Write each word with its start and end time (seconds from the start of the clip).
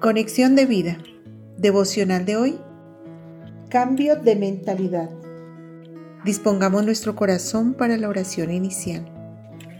Conexión 0.00 0.56
de 0.56 0.64
vida. 0.64 0.96
Devocional 1.58 2.24
de 2.24 2.38
hoy. 2.38 2.58
Cambio 3.68 4.16
de 4.16 4.34
mentalidad. 4.34 5.10
Dispongamos 6.24 6.86
nuestro 6.86 7.14
corazón 7.14 7.74
para 7.74 7.98
la 7.98 8.08
oración 8.08 8.50
inicial. 8.50 9.04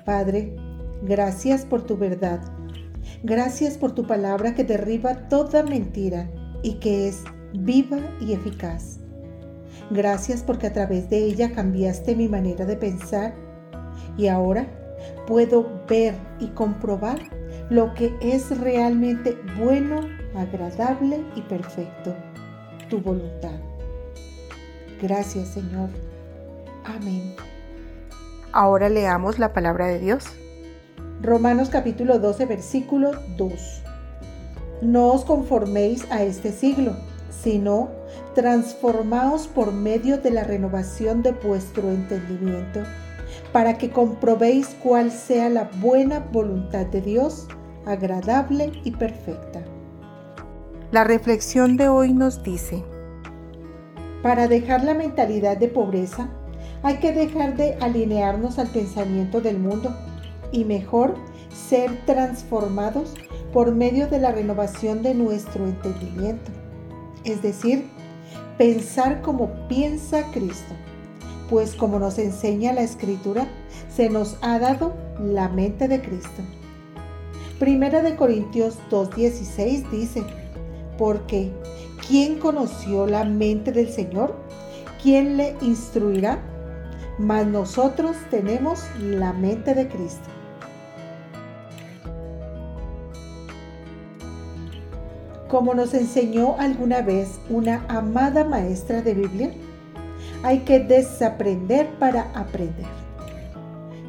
Padre, 0.04 0.54
gracias 1.00 1.64
por 1.64 1.86
tu 1.86 1.96
verdad. 1.96 2.42
Gracias 3.22 3.78
por 3.78 3.92
tu 3.92 4.06
palabra 4.06 4.54
que 4.54 4.62
derriba 4.62 5.26
toda 5.30 5.62
mentira 5.62 6.30
y 6.62 6.74
que 6.80 7.08
es 7.08 7.24
viva 7.54 8.00
y 8.20 8.34
eficaz. 8.34 8.98
Gracias 9.90 10.42
porque 10.42 10.66
a 10.66 10.74
través 10.74 11.08
de 11.08 11.16
ella 11.16 11.52
cambiaste 11.54 12.14
mi 12.14 12.28
manera 12.28 12.66
de 12.66 12.76
pensar 12.76 13.34
y 14.18 14.26
ahora 14.26 14.66
puedo 15.26 15.82
ver 15.88 16.14
y 16.38 16.48
comprobar 16.48 17.39
lo 17.70 17.94
que 17.94 18.12
es 18.20 18.58
realmente 18.58 19.38
bueno, 19.56 20.00
agradable 20.34 21.24
y 21.36 21.42
perfecto, 21.42 22.14
tu 22.88 23.00
voluntad. 23.00 23.54
Gracias 25.00 25.48
Señor. 25.48 25.88
Amén. 26.84 27.36
Ahora 28.52 28.88
leamos 28.88 29.38
la 29.38 29.52
palabra 29.52 29.86
de 29.86 30.00
Dios. 30.00 30.24
Romanos 31.22 31.68
capítulo 31.70 32.18
12 32.18 32.46
versículo 32.46 33.12
2. 33.36 33.82
No 34.82 35.12
os 35.12 35.24
conforméis 35.24 36.10
a 36.10 36.24
este 36.24 36.50
siglo, 36.50 36.96
sino 37.30 37.90
transformaos 38.34 39.46
por 39.46 39.72
medio 39.72 40.18
de 40.18 40.32
la 40.32 40.42
renovación 40.42 41.22
de 41.22 41.32
vuestro 41.32 41.88
entendimiento, 41.90 42.80
para 43.52 43.78
que 43.78 43.90
comprobéis 43.90 44.76
cuál 44.82 45.12
sea 45.12 45.48
la 45.48 45.70
buena 45.80 46.18
voluntad 46.18 46.86
de 46.86 47.00
Dios 47.00 47.46
agradable 47.90 48.72
y 48.84 48.92
perfecta. 48.92 49.62
La 50.90 51.04
reflexión 51.04 51.76
de 51.76 51.88
hoy 51.88 52.12
nos 52.12 52.42
dice, 52.42 52.82
para 54.22 54.48
dejar 54.48 54.84
la 54.84 54.94
mentalidad 54.94 55.56
de 55.56 55.68
pobreza, 55.68 56.28
hay 56.82 56.96
que 56.96 57.12
dejar 57.12 57.56
de 57.56 57.74
alinearnos 57.80 58.58
al 58.58 58.68
pensamiento 58.68 59.40
del 59.40 59.58
mundo 59.58 59.94
y 60.52 60.64
mejor 60.64 61.14
ser 61.52 61.90
transformados 62.06 63.14
por 63.52 63.74
medio 63.74 64.08
de 64.08 64.18
la 64.18 64.32
renovación 64.32 65.02
de 65.02 65.14
nuestro 65.14 65.64
entendimiento. 65.66 66.50
Es 67.24 67.42
decir, 67.42 67.86
pensar 68.58 69.20
como 69.22 69.50
piensa 69.68 70.24
Cristo, 70.32 70.74
pues 71.48 71.74
como 71.74 71.98
nos 71.98 72.18
enseña 72.18 72.72
la 72.72 72.82
Escritura, 72.82 73.46
se 73.94 74.08
nos 74.08 74.38
ha 74.42 74.58
dado 74.58 74.94
la 75.18 75.48
mente 75.48 75.88
de 75.88 76.00
Cristo. 76.00 76.42
Primera 77.60 78.00
de 78.00 78.16
Corintios 78.16 78.78
2.16 78.90 79.90
dice, 79.90 80.24
porque 80.96 81.52
¿quién 82.08 82.38
conoció 82.38 83.06
la 83.06 83.22
mente 83.24 83.70
del 83.70 83.90
Señor? 83.90 84.34
¿Quién 85.02 85.36
le 85.36 85.54
instruirá? 85.60 86.38
Mas 87.18 87.46
nosotros 87.46 88.16
tenemos 88.30 88.82
la 88.98 89.34
mente 89.34 89.74
de 89.74 89.88
Cristo. 89.88 90.26
Como 95.46 95.74
nos 95.74 95.92
enseñó 95.92 96.56
alguna 96.58 97.02
vez 97.02 97.38
una 97.50 97.84
amada 97.88 98.42
maestra 98.42 99.02
de 99.02 99.12
Biblia, 99.12 99.52
hay 100.42 100.60
que 100.60 100.80
desaprender 100.80 101.90
para 101.98 102.22
aprender. 102.32 102.86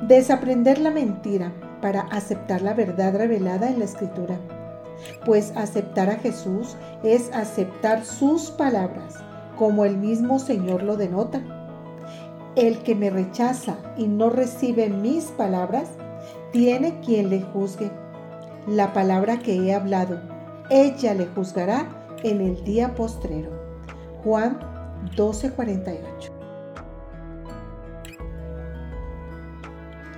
Desaprender 0.07 0.79
la 0.79 0.91
mentira 0.91 1.51
para 1.81 2.01
aceptar 2.01 2.61
la 2.61 2.73
verdad 2.73 3.15
revelada 3.15 3.69
en 3.69 3.79
la 3.79 3.85
escritura. 3.85 4.37
Pues 5.25 5.51
aceptar 5.55 6.09
a 6.09 6.17
Jesús 6.17 6.75
es 7.03 7.31
aceptar 7.33 8.05
sus 8.05 8.51
palabras, 8.51 9.15
como 9.57 9.85
el 9.85 9.97
mismo 9.97 10.39
Señor 10.39 10.83
lo 10.83 10.97
denota. 10.97 11.41
El 12.55 12.79
que 12.79 12.95
me 12.95 13.09
rechaza 13.09 13.77
y 13.97 14.07
no 14.07 14.29
recibe 14.29 14.89
mis 14.89 15.25
palabras, 15.25 15.89
tiene 16.51 16.99
quien 16.99 17.29
le 17.29 17.41
juzgue. 17.41 17.91
La 18.67 18.93
palabra 18.93 19.39
que 19.39 19.55
he 19.55 19.73
hablado, 19.73 20.19
ella 20.69 21.13
le 21.13 21.25
juzgará 21.27 21.87
en 22.23 22.41
el 22.41 22.63
día 22.63 22.93
postrero. 22.93 23.49
Juan 24.23 24.59
12:48. 25.15 26.40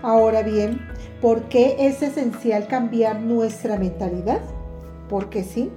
Ahora 0.03 0.43
bien, 0.43 0.81
¿por 1.21 1.43
qué 1.43 1.77
es 1.79 2.01
esencial 2.01 2.67
cambiar 2.67 3.21
nuestra 3.21 3.77
mentalidad? 3.77 4.41
Porque 5.07 5.45
sí. 5.45 5.71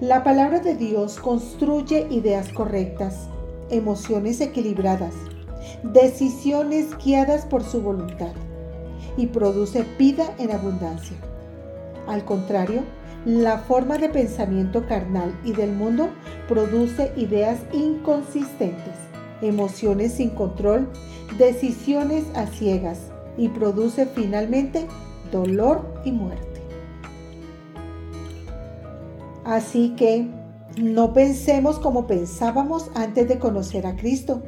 La 0.00 0.24
palabra 0.24 0.60
de 0.60 0.74
Dios 0.74 1.18
construye 1.18 2.06
ideas 2.08 2.48
correctas, 2.48 3.28
emociones 3.68 4.40
equilibradas, 4.40 5.12
decisiones 5.82 6.96
guiadas 7.04 7.44
por 7.44 7.62
su 7.62 7.82
voluntad 7.82 8.32
y 9.18 9.26
produce 9.26 9.84
vida 9.98 10.34
en 10.38 10.50
abundancia. 10.50 11.18
Al 12.08 12.24
contrario, 12.24 12.80
la 13.26 13.58
forma 13.58 13.98
de 13.98 14.08
pensamiento 14.08 14.86
carnal 14.86 15.38
y 15.44 15.52
del 15.52 15.72
mundo 15.72 16.08
produce 16.48 17.12
ideas 17.16 17.58
inconsistentes, 17.74 18.96
emociones 19.42 20.12
sin 20.12 20.30
control, 20.30 20.88
decisiones 21.36 22.24
a 22.34 22.46
ciegas 22.46 22.98
y 23.36 23.48
produce 23.48 24.06
finalmente 24.06 24.86
dolor 25.30 26.00
y 26.04 26.12
muerte. 26.12 26.62
Así 29.44 29.94
que 29.96 30.28
no 30.80 31.12
pensemos 31.12 31.78
como 31.78 32.06
pensábamos 32.06 32.90
antes 32.94 33.28
de 33.28 33.38
conocer 33.38 33.86
a 33.86 33.96
Cristo, 33.96 34.42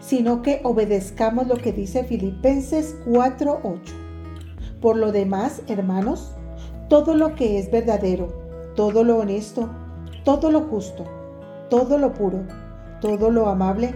sino 0.00 0.42
que 0.42 0.60
obedezcamos 0.64 1.46
lo 1.46 1.56
que 1.56 1.72
dice 1.72 2.04
Filipenses 2.04 2.96
4:8. 3.06 3.92
Por 4.80 4.96
lo 4.96 5.12
demás, 5.12 5.62
hermanos, 5.68 6.32
todo 6.88 7.14
lo 7.14 7.34
que 7.34 7.58
es 7.58 7.70
verdadero, 7.70 8.28
todo 8.76 9.04
lo 9.04 9.18
honesto, 9.18 9.70
todo 10.24 10.50
lo 10.50 10.62
justo, 10.62 11.04
todo 11.70 11.96
lo 11.96 12.12
puro, 12.12 12.42
todo 13.00 13.30
lo 13.30 13.48
amable, 13.48 13.94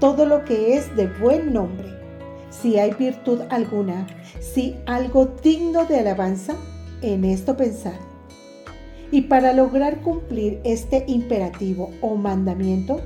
todo 0.00 0.26
lo 0.26 0.44
que 0.44 0.76
es 0.76 0.94
de 0.96 1.06
buen 1.06 1.52
nombre, 1.52 1.88
si 2.50 2.78
hay 2.78 2.92
virtud 2.92 3.40
alguna, 3.50 4.06
si 4.40 4.76
algo 4.86 5.26
digno 5.42 5.84
de 5.84 6.00
alabanza, 6.00 6.54
en 7.02 7.24
esto 7.24 7.56
pensar. 7.56 7.98
Y 9.10 9.22
para 9.22 9.52
lograr 9.52 10.00
cumplir 10.00 10.60
este 10.64 11.04
imperativo 11.06 11.90
o 12.00 12.16
mandamiento, 12.16 13.00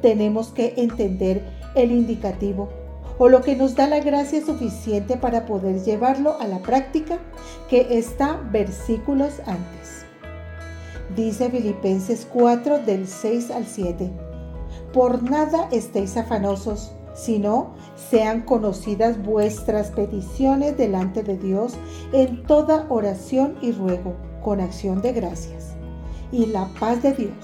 tenemos 0.00 0.48
que 0.48 0.74
entender 0.76 1.42
el 1.74 1.92
indicativo 1.92 2.68
o 3.18 3.28
lo 3.28 3.42
que 3.42 3.54
nos 3.54 3.74
da 3.74 3.86
la 3.86 4.00
gracia 4.00 4.44
suficiente 4.44 5.16
para 5.16 5.46
poder 5.46 5.82
llevarlo 5.84 6.40
a 6.40 6.46
la 6.46 6.58
práctica 6.60 7.18
que 7.68 7.98
está 7.98 8.40
versículos 8.50 9.40
antes. 9.46 10.04
Dice 11.14 11.50
Filipenses 11.50 12.26
4 12.32 12.78
del 12.78 13.06
6 13.06 13.50
al 13.50 13.66
7. 13.66 14.10
Por 14.92 15.22
nada 15.22 15.68
estéis 15.70 16.16
afanosos, 16.16 16.92
sino 17.14 17.74
sean 18.10 18.42
conocidas 18.42 19.22
vuestras 19.22 19.90
peticiones 19.90 20.76
delante 20.76 21.22
de 21.22 21.36
Dios 21.36 21.74
en 22.12 22.42
toda 22.44 22.86
oración 22.88 23.56
y 23.60 23.72
ruego, 23.72 24.14
con 24.42 24.60
acción 24.60 25.02
de 25.02 25.12
gracias. 25.12 25.74
Y 26.30 26.46
la 26.46 26.68
paz 26.80 27.02
de 27.02 27.12
Dios, 27.12 27.34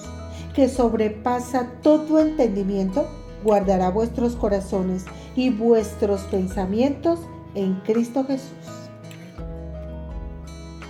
que 0.55 0.69
sobrepasa 0.69 1.69
todo 1.83 2.19
entendimiento, 2.19 3.07
guardará 3.45 3.91
vuestros 3.91 4.35
corazones 4.35 5.05
y 5.37 5.51
vuestros 5.51 6.23
pensamientos 6.23 7.21
en 7.55 7.75
Cristo 7.81 8.25
Jesús. 8.25 8.51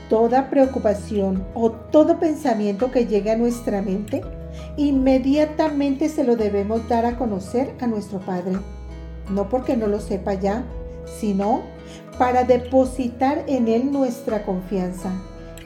Toda 0.09 0.49
preocupación 0.49 1.45
o 1.55 1.71
todo 1.71 2.19
pensamiento 2.19 2.91
que 2.91 3.07
llegue 3.07 3.31
a 3.31 3.37
nuestra 3.37 3.83
mente, 3.83 4.23
inmediatamente 4.77 6.09
se 6.09 6.25
lo 6.25 6.37
debemos 6.37 6.89
dar 6.89 7.07
a 7.07 7.17
conocer 7.17 7.75
a 7.81 7.87
nuestro 7.87 8.21
Padre. 8.21 8.59
No 9.31 9.49
porque 9.49 9.77
no 9.77 9.87
lo 9.87 10.01
sepa 10.01 10.35
ya, 10.35 10.65
sino 11.19 11.63
para 12.19 12.45
depositar 12.45 13.45
en 13.47 13.69
Él 13.69 13.93
nuestra 13.93 14.45
confianza 14.45 15.13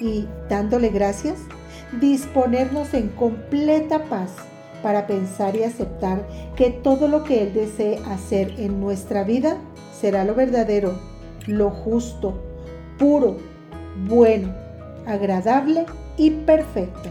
y, 0.01 0.27
dándole 0.49 0.89
gracias, 0.89 1.39
disponernos 2.01 2.95
en 2.95 3.09
completa 3.09 4.05
paz 4.05 4.33
para 4.83 5.07
pensar 5.07 5.55
y 5.57 5.63
aceptar 5.63 6.27
que 6.57 6.71
todo 6.71 7.09
lo 7.09 7.25
que 7.25 7.43
Él 7.43 7.55
desee 7.55 8.01
hacer 8.11 8.55
en 8.59 8.81
nuestra 8.81 9.25
vida 9.25 9.57
será 9.99 10.25
lo 10.25 10.35
verdadero, 10.35 10.99
lo 11.47 11.71
justo, 11.71 12.43
puro, 12.99 13.37
bueno, 14.09 14.53
agradable 15.07 15.87
y 16.17 16.31
perfecto. 16.31 17.11